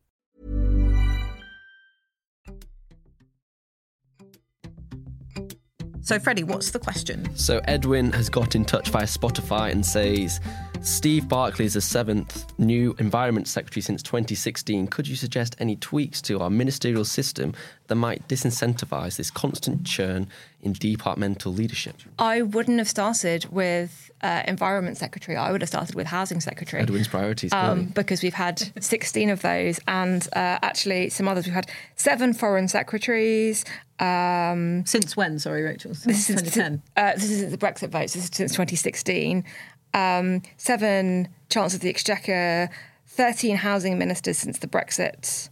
So, 6.01 6.19
Freddie, 6.19 6.43
what's 6.43 6.71
the 6.71 6.79
question? 6.79 7.33
So 7.35 7.61
Edwin 7.65 8.11
has 8.11 8.29
got 8.29 8.55
in 8.55 8.65
touch 8.65 8.89
via 8.89 9.03
Spotify 9.03 9.71
and 9.71 9.85
says, 9.85 10.41
Steve 10.83 11.29
Barclay 11.29 11.63
is 11.63 11.75
the 11.75 11.81
seventh 11.81 12.45
new 12.59 12.93
Environment 12.99 13.47
Secretary 13.47 13.81
since 13.81 14.03
2016. 14.03 14.87
Could 14.87 15.07
you 15.07 15.15
suggest 15.15 15.55
any 15.59 15.77
tweaks 15.77 16.21
to 16.23 16.41
our 16.41 16.49
ministerial 16.49 17.05
system 17.05 17.53
that 17.87 17.95
might 17.95 18.27
disincentivise 18.27 19.15
this 19.15 19.31
constant 19.31 19.85
churn 19.85 20.27
in 20.61 20.73
departmental 20.73 21.53
leadership? 21.53 21.95
I 22.19 22.41
wouldn't 22.41 22.79
have 22.79 22.89
started 22.89 23.45
with 23.49 24.11
uh, 24.21 24.43
Environment 24.45 24.97
Secretary. 24.97 25.37
I 25.37 25.53
would 25.53 25.61
have 25.61 25.69
started 25.69 25.95
with 25.95 26.07
Housing 26.07 26.41
Secretary. 26.41 26.81
Edwin's 26.83 27.07
priorities, 27.07 27.53
Um, 27.53 27.85
because 27.85 28.21
we've 28.21 28.33
had 28.33 28.61
16 28.83 29.29
of 29.29 29.41
those, 29.41 29.79
and 29.87 30.27
uh, 30.35 30.59
actually 30.61 31.09
some 31.09 31.29
others. 31.29 31.45
We've 31.45 31.55
had 31.55 31.69
seven 31.95 32.33
foreign 32.33 32.67
secretaries. 32.67 33.63
Um, 33.99 34.85
Since 34.85 35.15
when? 35.15 35.39
Sorry, 35.39 35.61
Rachel. 35.63 35.93
Since 35.93 36.27
this 36.27 36.29
is 36.29 36.41
2010. 36.51 36.81
Uh, 36.97 37.13
this 37.13 37.29
is 37.29 37.51
the 37.51 37.57
Brexit 37.57 37.89
votes. 37.89 38.13
This 38.13 38.25
is 38.25 38.31
since 38.33 38.51
2016. 38.51 39.45
Um, 39.93 40.41
seven 40.57 41.27
Chancellors 41.49 41.75
of 41.75 41.81
the 41.81 41.89
Exchequer, 41.89 42.69
13 43.07 43.57
housing 43.57 43.97
ministers 43.99 44.37
since 44.37 44.57
the 44.59 44.67
Brexit 44.67 45.49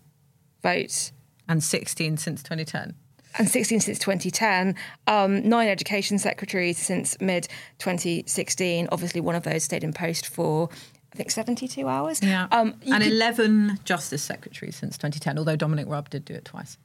vote, 0.64 1.12
And 1.48 1.64
16 1.64 2.18
since 2.18 2.42
2010. 2.44 2.96
and 3.38 3.48
16 3.50 3.80
since 3.82 4.00
2010. 4.00 4.76
Um, 5.08 5.48
nine 5.48 5.68
education 5.68 6.18
secretaries 6.18 6.78
since 6.78 7.20
mid 7.22 7.48
2016. 7.80 8.88
Obviously, 8.92 9.22
one 9.22 9.36
of 9.36 9.44
those 9.44 9.64
stayed 9.64 9.84
in 9.84 9.94
post 9.94 10.28
for. 10.28 10.70
I 11.14 11.18
think 11.18 11.30
72 11.30 11.86
hours. 11.88 12.22
Yeah. 12.24 12.48
Um, 12.52 12.76
and 12.86 13.04
could- 13.04 13.12
11 13.12 13.80
justice 13.84 14.24
secretaries 14.24 14.78
since 14.78 14.98
2010, 14.98 15.38
although 15.38 15.58
Dominic 15.58 15.88
Raab 15.90 16.10
did 16.10 16.24
do 16.24 16.34
it 16.34 16.46
twice. 16.46 16.78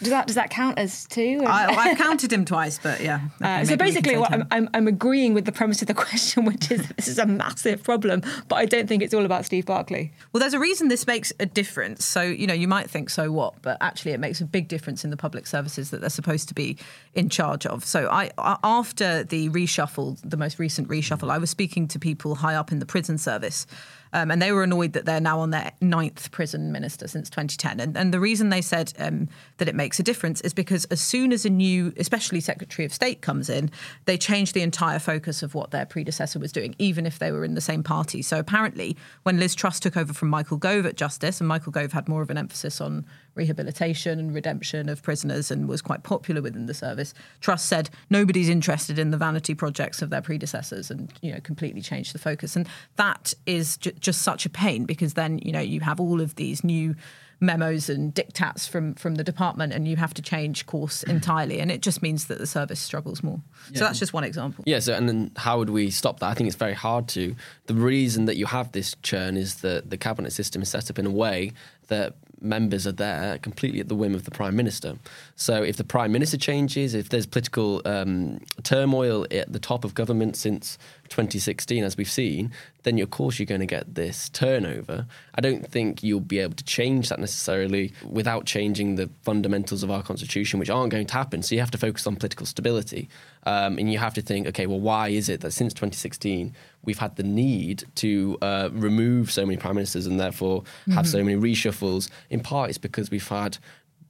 Does 0.00 0.10
that 0.10 0.26
does 0.26 0.36
that 0.36 0.50
count 0.50 0.78
as 0.78 1.06
two? 1.06 1.42
I, 1.46 1.66
I've 1.66 1.98
counted 2.06 2.32
him 2.32 2.44
twice, 2.44 2.78
but 2.82 3.00
yeah. 3.00 3.20
Uh, 3.40 3.64
so 3.64 3.70
maybe 3.70 3.70
we 3.70 3.76
can 3.76 3.78
basically, 3.78 4.16
what 4.18 4.32
I'm, 4.32 4.46
I'm, 4.50 4.68
I'm 4.74 4.88
agreeing 4.88 5.34
with 5.34 5.44
the 5.44 5.52
premise 5.52 5.80
of 5.82 5.88
the 5.88 5.94
question, 6.04 6.44
which 6.44 6.70
is 6.70 6.88
this 6.90 7.08
is 7.08 7.18
a 7.18 7.26
massive 7.26 7.82
problem, 7.82 8.22
but 8.48 8.56
I 8.56 8.66
don't 8.66 8.88
think 8.88 9.02
it's 9.02 9.14
all 9.14 9.24
about 9.24 9.44
Steve 9.44 9.66
Barclay. 9.66 10.12
Well, 10.32 10.40
there's 10.40 10.54
a 10.54 10.58
reason 10.58 10.88
this 10.88 11.06
makes 11.06 11.32
a 11.40 11.46
difference. 11.46 12.04
So, 12.04 12.22
you 12.22 12.46
know, 12.46 12.54
you 12.54 12.68
might 12.68 12.90
think, 12.90 13.10
so 13.10 13.30
what? 13.32 13.60
But 13.62 13.78
actually, 13.80 14.12
it 14.12 14.20
makes 14.20 14.40
a 14.40 14.44
big 14.44 14.68
difference 14.68 15.04
in 15.04 15.10
the 15.10 15.16
public 15.16 15.46
services 15.46 15.90
that 15.90 16.00
they're 16.00 16.10
supposed 16.10 16.48
to 16.48 16.54
be 16.54 16.76
in 17.14 17.28
charge 17.28 17.66
of. 17.66 17.84
So, 17.84 18.08
I- 18.10 18.30
after 18.38 19.24
the 19.24 19.48
reshuffle, 19.50 20.18
the 20.28 20.36
most 20.36 20.58
recent 20.58 20.88
reshuffle, 20.88 21.30
I 21.30 21.38
was 21.38 21.50
speaking 21.50 21.88
to 21.88 21.98
people 21.98 22.36
high 22.36 22.54
up 22.54 22.72
in 22.72 22.78
the 22.78 22.86
prison 22.86 23.18
service. 23.18 23.66
Um, 24.14 24.30
and 24.30 24.40
they 24.40 24.52
were 24.52 24.62
annoyed 24.62 24.92
that 24.92 25.04
they're 25.04 25.20
now 25.20 25.40
on 25.40 25.50
their 25.50 25.72
ninth 25.80 26.30
prison 26.30 26.70
minister 26.72 27.08
since 27.08 27.28
2010. 27.28 27.80
And, 27.80 27.96
and 27.96 28.14
the 28.14 28.20
reason 28.20 28.48
they 28.48 28.62
said 28.62 28.92
um, 28.98 29.28
that 29.58 29.68
it 29.68 29.74
makes 29.74 29.98
a 29.98 30.04
difference 30.04 30.40
is 30.42 30.54
because 30.54 30.84
as 30.86 31.00
soon 31.00 31.32
as 31.32 31.44
a 31.44 31.50
new, 31.50 31.92
especially 31.96 32.40
Secretary 32.40 32.86
of 32.86 32.94
State, 32.94 33.20
comes 33.20 33.50
in, 33.50 33.72
they 34.04 34.16
change 34.16 34.52
the 34.52 34.62
entire 34.62 35.00
focus 35.00 35.42
of 35.42 35.54
what 35.54 35.72
their 35.72 35.84
predecessor 35.84 36.38
was 36.38 36.52
doing, 36.52 36.76
even 36.78 37.06
if 37.06 37.18
they 37.18 37.32
were 37.32 37.44
in 37.44 37.54
the 37.54 37.60
same 37.60 37.82
party. 37.82 38.22
So 38.22 38.38
apparently, 38.38 38.96
when 39.24 39.38
Liz 39.38 39.54
Truss 39.54 39.80
took 39.80 39.96
over 39.96 40.12
from 40.12 40.28
Michael 40.28 40.58
Gove 40.58 40.86
at 40.86 40.96
Justice, 40.96 41.40
and 41.40 41.48
Michael 41.48 41.72
Gove 41.72 41.92
had 41.92 42.08
more 42.08 42.22
of 42.22 42.30
an 42.30 42.38
emphasis 42.38 42.80
on 42.80 43.04
rehabilitation 43.34 44.18
and 44.18 44.34
redemption 44.34 44.88
of 44.88 45.02
prisoners 45.02 45.50
and 45.50 45.68
was 45.68 45.82
quite 45.82 46.02
popular 46.02 46.40
within 46.40 46.66
the 46.66 46.74
service, 46.74 47.14
Truss 47.40 47.64
said 47.64 47.90
nobody's 48.10 48.48
interested 48.48 48.98
in 48.98 49.10
the 49.10 49.16
vanity 49.16 49.54
projects 49.54 50.02
of 50.02 50.10
their 50.10 50.22
predecessors 50.22 50.90
and, 50.90 51.12
you 51.20 51.32
know, 51.32 51.40
completely 51.40 51.80
changed 51.80 52.14
the 52.14 52.18
focus. 52.18 52.56
And 52.56 52.68
that 52.96 53.34
is 53.46 53.76
just 54.04 54.22
such 54.22 54.46
a 54.46 54.50
pain 54.50 54.84
because 54.84 55.14
then, 55.14 55.38
you 55.38 55.52
know, 55.52 55.60
you 55.60 55.80
have 55.80 55.98
all 55.98 56.20
of 56.20 56.36
these 56.36 56.62
new 56.62 56.94
memos 57.40 57.88
and 57.88 58.14
dictats 58.14 58.68
from 58.68 58.94
from 58.94 59.16
the 59.16 59.24
department 59.24 59.72
and 59.72 59.88
you 59.88 59.96
have 59.96 60.14
to 60.14 60.22
change 60.22 60.66
course 60.66 61.02
hmm. 61.02 61.10
entirely. 61.10 61.60
And 61.60 61.70
it 61.70 61.82
just 61.82 62.02
means 62.02 62.26
that 62.26 62.38
the 62.38 62.46
service 62.46 62.80
struggles 62.80 63.22
more. 63.22 63.40
So 63.72 63.80
that's 63.80 63.98
just 63.98 64.12
one 64.12 64.24
example. 64.24 64.64
Yeah, 64.66 64.78
so 64.78 64.94
and 64.94 65.08
then 65.08 65.30
how 65.36 65.58
would 65.58 65.70
we 65.70 65.90
stop 65.90 66.20
that? 66.20 66.26
I 66.26 66.34
think 66.34 66.46
it's 66.46 66.56
very 66.56 66.74
hard 66.74 67.08
to. 67.08 67.34
The 67.66 67.74
reason 67.74 68.26
that 68.26 68.36
you 68.36 68.46
have 68.46 68.72
this 68.72 68.94
churn 69.02 69.36
is 69.36 69.56
that 69.56 69.90
the 69.90 69.96
cabinet 69.96 70.32
system 70.32 70.62
is 70.62 70.68
set 70.68 70.90
up 70.90 70.98
in 70.98 71.06
a 71.06 71.10
way 71.10 71.52
that 71.88 72.14
members 72.40 72.86
are 72.86 72.92
there 72.92 73.38
completely 73.38 73.80
at 73.80 73.88
the 73.88 73.94
whim 73.94 74.14
of 74.14 74.24
the 74.24 74.30
prime 74.30 74.56
minister. 74.56 74.96
So 75.36 75.62
if 75.62 75.76
the 75.76 75.84
prime 75.84 76.12
minister 76.12 76.36
changes, 76.36 76.94
if 76.94 77.08
there's 77.08 77.26
political 77.26 77.82
um, 77.84 78.40
turmoil 78.62 79.26
at 79.30 79.52
the 79.52 79.58
top 79.58 79.84
of 79.84 79.94
government 79.94 80.36
since 80.36 80.78
2016, 81.08 81.84
as 81.84 81.96
we've 81.96 82.10
seen, 82.10 82.52
then 82.82 82.98
of 82.98 83.10
course 83.10 83.38
you're 83.38 83.46
going 83.46 83.60
to 83.60 83.66
get 83.66 83.94
this 83.94 84.28
turnover. 84.28 85.06
I 85.34 85.40
don't 85.40 85.66
think 85.70 86.02
you'll 86.02 86.20
be 86.20 86.38
able 86.38 86.54
to 86.54 86.64
change 86.64 87.08
that 87.08 87.18
necessarily 87.18 87.92
without 88.04 88.46
changing 88.46 88.96
the 88.96 89.10
fundamentals 89.22 89.82
of 89.82 89.90
our 89.90 90.02
constitution, 90.02 90.58
which 90.58 90.70
aren't 90.70 90.92
going 90.92 91.06
to 91.06 91.14
happen. 91.14 91.42
So 91.42 91.54
you 91.54 91.60
have 91.60 91.70
to 91.72 91.78
focus 91.78 92.06
on 92.06 92.16
political 92.16 92.46
stability. 92.46 93.08
Um, 93.46 93.78
and 93.78 93.92
you 93.92 93.98
have 93.98 94.14
to 94.14 94.22
think, 94.22 94.46
okay, 94.48 94.66
well, 94.66 94.80
why 94.80 95.08
is 95.08 95.28
it 95.28 95.40
that 95.42 95.50
since 95.50 95.74
2016 95.74 96.54
we've 96.84 96.98
had 96.98 97.16
the 97.16 97.22
need 97.22 97.84
to 97.96 98.38
uh, 98.42 98.68
remove 98.72 99.30
so 99.30 99.44
many 99.44 99.56
prime 99.56 99.74
ministers 99.74 100.06
and 100.06 100.18
therefore 100.18 100.64
have 100.92 101.08
so 101.08 101.22
many 101.22 101.36
reshuffles? 101.36 102.10
In 102.30 102.40
part, 102.40 102.68
it's 102.70 102.78
because 102.78 103.10
we've 103.10 103.26
had 103.26 103.58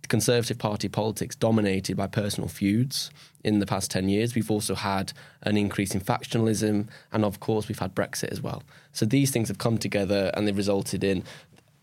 Conservative 0.09 0.59
Party 0.59 0.88
politics 0.88 1.35
dominated 1.35 1.97
by 1.97 2.07
personal 2.07 2.49
feuds 2.49 3.11
in 3.43 3.59
the 3.59 3.66
past 3.66 3.90
10 3.90 4.09
years. 4.09 4.35
We've 4.35 4.50
also 4.50 4.75
had 4.75 5.12
an 5.43 5.57
increase 5.57 5.95
in 5.95 6.00
factionalism, 6.00 6.88
and 7.12 7.25
of 7.25 7.40
course, 7.40 7.69
we've 7.69 7.78
had 7.78 7.95
Brexit 7.95 8.31
as 8.31 8.40
well. 8.40 8.62
So 8.93 9.07
these 9.07 9.31
things 9.31 9.49
have 9.49 9.59
come 9.59 9.78
together 9.78 10.31
and 10.35 10.47
they've 10.47 10.57
resulted 10.57 11.04
in 11.04 11.25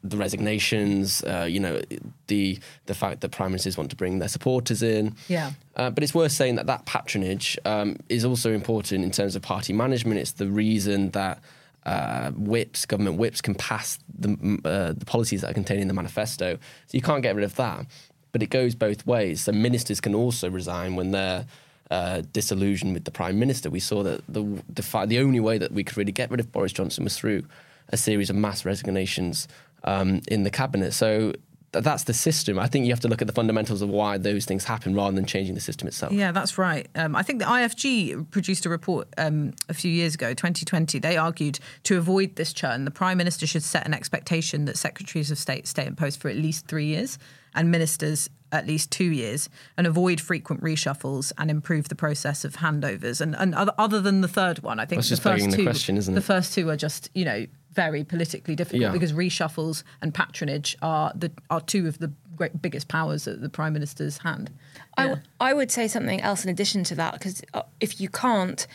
the 0.03 0.17
resignations, 0.17 1.24
uh, 1.24 1.46
you 1.50 1.60
know, 1.60 1.81
the 2.27 2.60
the 2.86 2.93
fact 2.93 3.22
that 3.22 3.29
prime 3.29 3.51
ministers 3.51 3.77
want 3.77 3.89
to 3.89 3.96
bring 3.96 4.20
their 4.20 4.27
supporters 4.29 4.81
in. 4.81 5.15
Yeah. 5.27 5.51
Uh, 5.75 5.89
but 5.89 6.03
it's 6.03 6.13
worth 6.13 6.31
saying 6.31 6.55
that 6.55 6.67
that 6.67 6.86
patronage 6.86 7.58
um, 7.65 7.98
is 8.10 8.25
also 8.25 8.51
important 8.51 9.03
in 9.03 9.12
terms 9.12 9.36
of 9.36 9.41
party 9.41 9.74
management. 9.74 10.20
It's 10.20 10.34
the 10.34 10.48
reason 10.48 11.12
that 11.12 11.39
uh, 11.86 12.31
whips, 12.31 12.86
government 12.86 13.17
whips, 13.17 13.41
can 13.41 13.55
pass 13.55 14.00
the, 14.17 14.60
uh, 14.65 14.93
the 14.93 15.05
policies 15.05 15.41
that 15.41 15.51
are 15.51 15.53
contained 15.53 15.81
in 15.81 15.88
the 15.88 15.93
manifesto. 15.93 16.55
So 16.55 16.91
you 16.91 17.01
can't 17.01 17.24
get 17.24 17.36
rid 17.36 17.46
of 17.46 17.55
that. 17.55 17.86
But 18.31 18.41
it 18.41 18.50
goes 18.50 18.75
both 18.75 19.05
ways. 19.05 19.41
So 19.41 19.51
ministers 19.51 20.00
can 20.00 20.15
also 20.15 20.50
resign 20.50 20.96
when 20.96 21.12
they're 21.12 21.46
uh, 21.91 22.22
disillusioned 22.31 22.93
with 22.93 23.03
the 23.03 23.12
prime 23.12 23.38
minister. 23.38 23.70
We 23.70 23.81
saw 23.81 24.03
that 24.03 24.22
the 24.27 24.43
the, 24.70 25.05
the 25.05 25.20
only 25.20 25.39
way 25.39 25.58
that 25.58 25.72
we 25.72 25.84
could 25.84 25.98
really 25.98 26.13
get 26.13 26.31
rid 26.31 26.39
of 26.39 26.51
Boris 26.51 26.72
Johnson 26.72 27.03
was 27.03 27.17
through 27.17 27.43
a 27.89 27.98
series 27.98 28.29
of 28.29 28.36
mass 28.38 28.63
resignations 28.63 29.48
um, 29.84 30.22
in 30.28 30.44
the 30.44 30.52
cabinet. 30.52 30.94
So 30.94 31.34
that's 31.72 32.04
the 32.04 32.14
system. 32.14 32.60
I 32.60 32.68
think 32.68 32.86
you 32.86 32.92
have 32.92 33.00
to 33.02 33.08
look 33.08 33.22
at 33.22 33.28
the 33.28 33.34
fundamentals 33.34 33.82
of 33.82 33.90
why 33.90 34.18
those 34.18 34.46
things 34.46 34.66
happen 34.66 34.94
rather 34.94 35.16
than 35.16 35.26
changing 35.26 35.56
the 35.56 35.62
system 35.62 35.88
itself. 35.88 36.12
Yeah, 36.12 36.32
that's 36.32 36.58
right. 36.58 36.88
Um, 36.96 37.16
I 37.16 37.24
think 37.24 37.40
the 37.40 37.46
IFG 37.46 38.30
produced 38.30 38.66
a 38.66 38.70
report 38.70 39.08
um, 39.18 39.54
a 39.70 39.74
few 39.74 39.92
years 39.92 40.14
ago, 40.14 40.30
2020. 40.34 41.00
They 41.00 41.16
argued 41.16 41.60
to 41.84 41.98
avoid 41.98 42.36
this 42.36 42.52
churn, 42.52 42.86
the 42.86 42.92
Prime 42.92 43.18
Minister 43.18 43.48
should 43.48 43.64
set 43.64 43.86
an 43.86 43.94
expectation 43.94 44.66
that 44.66 44.78
Secretaries 44.78 45.32
of 45.32 45.38
State 45.38 45.66
stay 45.68 45.86
in 45.86 45.96
post 45.96 46.20
for 46.20 46.30
at 46.30 46.36
least 46.36 46.68
three 46.68 46.86
years 46.86 47.18
and 47.56 47.72
ministers 47.72 48.30
at 48.54 48.68
least 48.68 48.92
two 48.92 49.06
years 49.06 49.50
and 49.78 49.88
avoid 49.88 50.20
frequent 50.20 50.62
reshuffles 50.62 51.32
and 51.38 51.50
improve 51.50 51.88
the 51.88 51.96
process 51.96 52.44
of 52.44 52.58
handovers. 52.58 53.22
And, 53.22 53.34
and 53.38 53.56
other, 53.56 53.72
other 53.78 54.02
than 54.02 54.20
the 54.20 54.28
third 54.28 54.60
one, 54.60 54.78
I 54.78 54.86
think 54.86 55.00
That's 55.00 55.10
the 55.10 55.16
first 55.16 55.26
begging 55.26 55.52
the 55.52 55.58
two, 55.58 55.64
question, 55.64 55.96
isn't 55.96 56.14
the 56.14 56.22
first 56.22 56.54
two 56.54 56.70
are 56.70 56.76
just, 56.76 57.10
you 57.14 57.24
know, 57.24 57.46
very 57.74 58.04
politically 58.04 58.56
difficult 58.56 58.82
Yeah. 58.82 58.92
because 58.92 59.13
reshuffles 59.13 59.84
and 60.01 60.13
patronage 60.13 60.75
are 60.82 61.12
the 61.16 61.32
are 61.50 61.62
two 61.62 61.88
of 61.88 62.00
the 62.00 62.12
great 62.36 62.62
biggest 62.62 62.88
powers 62.88 63.28
at 63.28 63.42
the 63.42 63.50
Prime 63.50 63.74
Minister's 63.74 64.20
hand. 64.20 64.50
I, 64.98 65.04
Yeah. 65.04 65.10
w- 65.10 65.28
I 65.40 65.54
would 65.54 65.72
say 65.72 65.88
something 65.88 66.22
else 66.22 66.44
in 66.44 66.50
addition 66.50 66.84
to 66.86 66.96
that 66.96 67.13
because 67.13 67.42
if 67.80 68.01
you 68.01 68.10
can't 68.10 68.66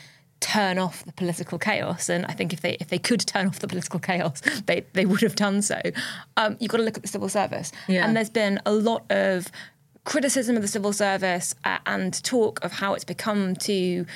turn 0.40 0.78
off 0.78 1.04
the 1.04 1.12
political 1.12 1.58
chaos, 1.58 2.08
and 2.08 2.26
I 2.26 2.32
think 2.32 2.52
if 2.52 2.60
they 2.60 2.74
if 2.80 2.88
they 2.88 2.98
could 2.98 3.20
turn 3.26 3.46
off 3.46 3.58
the 3.58 3.68
political 3.68 3.98
chaos, 4.00 4.40
they 4.66 4.84
they 4.92 5.04
would 5.06 5.20
have 5.22 5.34
done 5.34 5.62
so. 5.62 5.80
Um, 6.36 6.56
you've 6.60 6.70
got 6.70 6.78
to 6.78 6.82
look 6.84 6.96
at 6.96 7.02
the 7.02 7.08
civil 7.08 7.28
service, 7.28 7.72
Yeah. 7.88 8.06
and 8.06 8.16
there's 8.16 8.30
been 8.30 8.60
a 8.66 8.72
lot 8.72 9.04
of 9.10 9.50
criticism 10.04 10.54
of 10.56 10.62
the 10.62 10.68
civil 10.68 10.92
service 10.92 11.54
uh, 11.64 11.78
and 11.86 12.22
talk 12.22 12.62
of 12.64 12.72
how 12.72 12.94
it's 12.94 13.04
become 13.04 13.56
too 13.56 14.06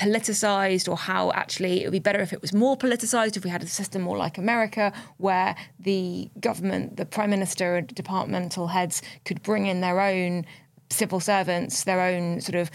politicized 0.00 0.88
or 0.88 0.96
how 0.96 1.30
actually 1.32 1.82
it 1.82 1.84
would 1.84 1.92
be 1.92 1.98
better 1.98 2.20
if 2.20 2.32
it 2.32 2.40
was 2.40 2.54
more 2.54 2.76
politicized 2.76 3.36
if 3.36 3.44
we 3.44 3.50
had 3.50 3.62
a 3.62 3.66
system 3.66 4.00
more 4.02 4.16
like 4.16 4.38
America 4.38 4.92
where 5.18 5.54
the 5.78 6.30
government, 6.40 6.96
the 6.96 7.04
prime 7.04 7.30
minister 7.30 7.76
and 7.76 7.88
departmental 7.88 8.68
heads 8.68 9.02
could 9.26 9.42
bring 9.42 9.66
in 9.66 9.82
their 9.82 10.00
own 10.00 10.46
civil 10.88 11.20
servants, 11.20 11.84
their 11.84 12.00
own 12.00 12.40
sort 12.40 12.56
of 12.56 12.70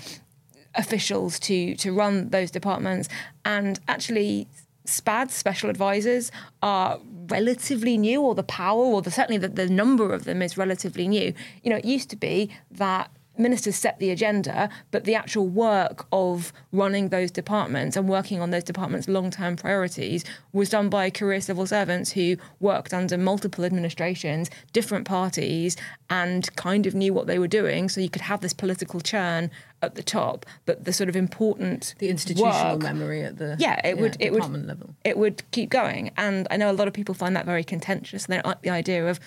officials 0.76 1.40
to 1.40 1.74
to 1.76 1.94
run 1.94 2.30
those 2.30 2.52
departments 2.52 3.08
and 3.46 3.80
actually 3.88 4.48
SPADs, 4.86 5.32
special 5.32 5.70
advisors, 5.72 6.32
are 6.62 7.00
relatively 7.28 7.98
new, 7.98 8.22
or 8.22 8.36
the 8.36 8.44
power, 8.44 8.84
or 8.84 9.02
the, 9.02 9.10
certainly 9.10 9.40
the, 9.40 9.48
the 9.48 9.68
number 9.68 10.14
of 10.14 10.26
them 10.26 10.44
is 10.44 10.58
relatively 10.58 11.08
new. 11.08 11.34
You 11.64 11.72
know, 11.72 11.78
it 11.78 11.86
used 11.86 12.12
to 12.12 12.16
be 12.16 12.52
that 12.70 13.10
ministers 13.38 13.76
set 13.76 14.00
the 14.00 14.10
agenda, 14.12 14.70
but 14.92 15.04
the 15.06 15.16
actual 15.16 15.48
work 15.48 16.06
of 16.12 16.54
running 16.72 17.10
those 17.10 17.32
departments 17.32 17.96
and 17.96 18.08
working 18.08 18.42
on 18.42 18.52
those 18.52 18.64
departments' 18.64 19.08
long 19.08 19.32
term 19.32 19.56
priorities 19.56 20.24
was 20.54 20.70
done 20.70 20.90
by 20.90 21.10
career 21.10 21.42
civil 21.42 21.66
servants 21.66 22.12
who 22.12 22.38
worked 22.60 22.94
under 22.94 23.18
multiple 23.18 23.66
administrations, 23.66 24.50
different 24.74 25.06
parties, 25.06 25.76
and 26.10 26.54
kind 26.56 26.86
of 26.86 26.96
knew 26.96 27.14
what 27.14 27.28
they 27.28 27.40
were 27.40 27.48
doing. 27.48 27.90
So 27.90 28.02
you 28.02 28.10
could 28.10 28.22
have 28.24 28.42
this 28.42 28.54
political 28.54 29.02
churn 29.02 29.52
at 29.82 29.96
the 29.96 30.04
top, 30.04 30.46
but 30.66 30.86
the 30.86 30.94
sort 30.94 31.10
of 31.10 31.16
important 31.16 31.96
the 32.00 32.10
institutional 32.10 32.74
work, 32.74 32.82
memory 32.82 33.24
at 33.24 33.38
the 33.38 33.56
yeah, 33.60 33.80
it 33.88 33.98
would 33.98 34.18
it 34.20 34.32
would 34.34 34.68
level. 34.68 34.96
it 35.04 35.18
would 35.18 35.44
keep 35.52 35.70
going. 35.70 36.12
And 36.18 36.48
I 36.50 36.58
know 36.58 36.72
a 36.72 36.74
lot 36.74 36.88
of 36.88 36.94
people 36.94 37.16
find 37.16 37.36
that 37.36 37.46
very 37.46 37.64
contentious. 37.64 38.26
They 38.26 38.36
don't 38.36 38.46
like 38.46 38.62
the 38.62 38.70
idea 38.70 39.08
of 39.08 39.20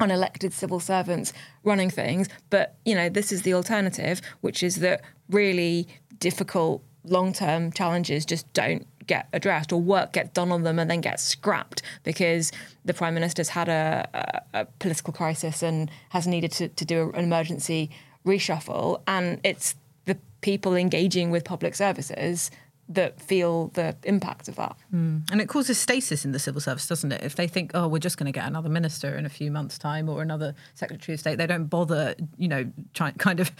unelected 0.00 0.52
civil 0.52 0.80
servants 0.80 1.32
running 1.62 1.90
things. 1.90 2.28
But, 2.50 2.76
you 2.84 2.94
know, 2.94 3.08
this 3.08 3.32
is 3.32 3.42
the 3.42 3.54
alternative, 3.54 4.20
which 4.40 4.62
is 4.62 4.76
that 4.76 5.02
really 5.28 5.88
difficult 6.18 6.82
long 7.04 7.32
term 7.32 7.72
challenges 7.72 8.24
just 8.24 8.50
don't 8.52 8.86
get 9.06 9.28
addressed 9.32 9.72
or 9.72 9.80
work 9.80 10.12
gets 10.12 10.30
done 10.30 10.50
on 10.50 10.62
them 10.62 10.78
and 10.78 10.90
then 10.90 11.00
gets 11.00 11.22
scrapped 11.22 11.82
because 12.02 12.50
the 12.84 12.94
prime 12.94 13.14
minister's 13.14 13.50
had 13.50 13.68
a, 13.68 14.08
a, 14.54 14.60
a 14.60 14.64
political 14.78 15.12
crisis 15.12 15.62
and 15.62 15.90
has 16.10 16.26
needed 16.26 16.50
to, 16.50 16.68
to 16.68 16.84
do 16.84 17.10
an 17.14 17.24
emergency 17.24 17.90
reshuffle. 18.26 19.02
And 19.06 19.40
it's 19.44 19.74
the 20.06 20.16
people 20.40 20.74
engaging 20.74 21.30
with 21.30 21.44
public 21.44 21.74
services 21.74 22.50
that 22.88 23.20
feel 23.20 23.68
the 23.68 23.96
impact 24.04 24.48
of 24.48 24.56
that. 24.56 24.76
Mm. 24.92 25.30
And 25.30 25.40
it 25.40 25.48
causes 25.48 25.78
stasis 25.78 26.24
in 26.24 26.32
the 26.32 26.38
civil 26.38 26.60
service, 26.60 26.86
doesn't 26.86 27.12
it? 27.12 27.22
If 27.22 27.34
they 27.34 27.48
think, 27.48 27.70
oh, 27.74 27.88
we're 27.88 27.98
just 27.98 28.18
going 28.18 28.26
to 28.26 28.32
get 28.32 28.46
another 28.46 28.68
minister 28.68 29.16
in 29.16 29.24
a 29.24 29.30
few 29.30 29.50
months' 29.50 29.78
time 29.78 30.08
or 30.08 30.20
another 30.20 30.54
secretary 30.74 31.14
of 31.14 31.20
state, 31.20 31.38
they 31.38 31.46
don't 31.46 31.66
bother, 31.66 32.14
you 32.36 32.48
know, 32.48 32.70
try, 32.92 33.10
kind 33.18 33.40
of 33.40 33.50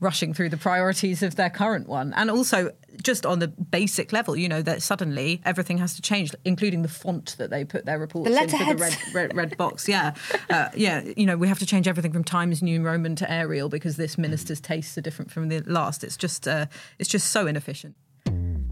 rushing 0.00 0.34
through 0.34 0.50
the 0.50 0.56
priorities 0.56 1.22
of 1.22 1.36
their 1.36 1.50
current 1.50 1.88
one. 1.88 2.12
And 2.14 2.30
also, 2.30 2.72
just 3.02 3.24
on 3.24 3.38
the 3.38 3.48
basic 3.48 4.12
level, 4.12 4.36
you 4.36 4.48
know, 4.48 4.60
that 4.62 4.82
suddenly 4.82 5.40
everything 5.44 5.78
has 5.78 5.94
to 5.94 6.02
change, 6.02 6.32
including 6.44 6.82
the 6.82 6.88
font 6.88 7.36
that 7.38 7.50
they 7.50 7.64
put 7.64 7.86
their 7.86 7.98
reports 7.98 8.30
the 8.30 8.42
into 8.42 8.58
the 8.58 8.76
red, 8.76 8.96
red, 9.14 9.36
red 9.36 9.56
box. 9.56 9.88
Yeah. 9.88 10.14
Uh, 10.50 10.68
yeah. 10.74 11.02
You 11.16 11.24
know, 11.24 11.36
we 11.36 11.48
have 11.48 11.58
to 11.60 11.66
change 11.66 11.88
everything 11.88 12.12
from 12.12 12.24
Times 12.24 12.62
New 12.62 12.82
Roman 12.82 13.16
to 13.16 13.30
Arial 13.30 13.68
because 13.68 13.96
this 13.96 14.18
minister's 14.18 14.60
tastes 14.60 14.96
are 14.98 15.00
different 15.00 15.30
from 15.30 15.48
the 15.48 15.60
last. 15.60 16.04
It's 16.04 16.16
just, 16.16 16.46
uh, 16.46 16.66
it's 16.98 17.08
just 17.08 17.30
so 17.30 17.46
inefficient. 17.46 17.96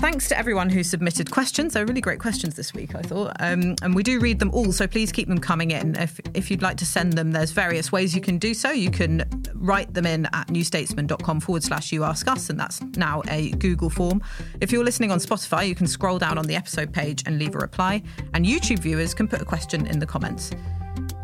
Thanks 0.02 0.26
to 0.30 0.37
everyone 0.37 0.68
who 0.68 0.82
submitted 0.82 1.30
questions. 1.30 1.75
They're 1.75 1.87
really 1.87 2.00
great 2.00 2.18
questions 2.18 2.56
this 2.56 2.75
week, 2.75 2.97
I 2.97 3.02
thought. 3.02 3.37
Um, 3.38 3.76
and 3.82 3.94
we 3.94 4.02
do 4.02 4.18
read 4.18 4.40
them 4.40 4.50
all, 4.50 4.73
so 4.73 4.88
please 4.88 5.12
keep 5.12 5.28
them 5.28 5.38
coming 5.38 5.71
in. 5.71 5.94
If, 5.94 6.18
if 6.35 6.50
you'd 6.50 6.61
like 6.61 6.76
to 6.78 6.85
send 6.85 7.12
them, 7.12 7.30
there's 7.30 7.52
various 7.52 7.92
ways 7.92 8.12
you 8.12 8.21
can 8.21 8.37
do 8.37 8.52
so. 8.52 8.73
You 8.73 8.90
can 8.90 9.23
write 9.54 9.94
them 9.94 10.04
in 10.04 10.26
at 10.32 10.49
newstatesman.com 10.49 11.38
forward 11.38 11.62
slash 11.62 11.92
you 11.92 12.02
ask 12.02 12.26
us, 12.26 12.50
and 12.50 12.59
that's 12.59 12.82
now 12.97 13.23
a 13.28 13.50
Google 13.52 13.88
form. 13.88 14.21
If 14.61 14.73
you're 14.73 14.82
listening 14.82 15.12
on 15.12 15.21
Spotify, 15.21 15.68
you 15.68 15.76
can 15.76 15.87
scroll 15.87 16.18
down 16.18 16.37
on 16.37 16.47
the 16.47 16.56
episode 16.56 16.92
page 16.92 17.23
and 17.25 17.38
leave 17.38 17.54
a 17.54 17.59
reply. 17.59 18.02
And 18.35 18.44
YouTube 18.44 18.80
viewers 18.80 19.14
can 19.14 19.28
put 19.28 19.40
a 19.40 19.44
question 19.44 19.87
in 19.87 20.00
the 20.00 20.06
comments. 20.06 20.50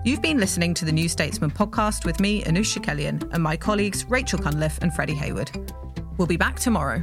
You've 0.04 0.23
been 0.23 0.38
listening 0.38 0.73
to 0.75 0.85
the 0.85 0.92
New 0.92 1.08
Statesman 1.08 1.50
podcast 1.50 2.04
with 2.04 2.20
me, 2.20 2.44
Anoosh 2.44 2.78
Chakelian, 2.78 3.28
and 3.35 3.42
my 3.42 3.56
colleagues 3.56 4.04
Rachel 4.04 4.38
Cunliffe 4.38 4.78
and 4.82 4.94
Freddie 4.94 5.14
Hayward. 5.14 5.50
We'll 6.16 6.28
be 6.28 6.37
back 6.37 6.61
tomorrow. 6.61 7.02